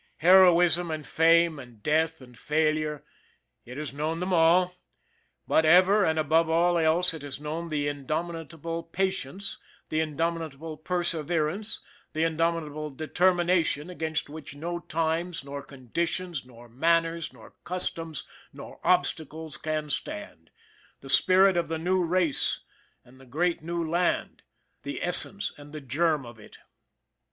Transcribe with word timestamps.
Heroism 0.17 0.89
and 0.89 1.05
fame 1.05 1.59
and 1.59 1.83
death 1.83 2.21
and 2.21 2.35
failureit 2.35 3.03
has 3.67 3.93
known 3.93 4.19
them 4.19 4.33
all 4.33 4.73
but 5.47 5.63
ever, 5.63 6.03
and 6.03 6.17
above 6.17 6.49
all 6.49 6.79
else, 6.79 7.13
it 7.13 7.21
has 7.21 7.39
known 7.39 7.67
the 7.67 7.87
indomitable 7.87 8.81
patience, 8.81 9.59
the 9.89 9.99
indomitable 9.99 10.75
perseverance, 10.77 11.81
the 12.13 12.23
indomitable 12.23 12.89
determination 12.89 13.91
against 13.91 14.27
which 14.27 14.55
no 14.55 14.79
times, 14.79 15.43
nor 15.43 15.61
conditions, 15.61 16.45
nor 16.45 16.67
manners, 16.67 17.31
nor 17.31 17.53
cus 17.63 17.91
toms, 17.91 18.23
nor 18.51 18.79
obstacles 18.83 19.55
can 19.55 19.87
stand 19.91 20.49
the 21.01 21.11
spirit 21.11 21.55
of 21.55 21.67
the 21.67 21.77
New 21.77 22.03
Race 22.03 22.61
and 23.05 23.21
the 23.21 23.27
Great 23.27 23.61
New 23.61 23.87
Land, 23.87 24.41
the 24.81 25.03
essence 25.03 25.53
and 25.59 25.71
the 25.73 25.79
germ 25.79 26.25
of 26.25 26.39
it. 26.39 26.57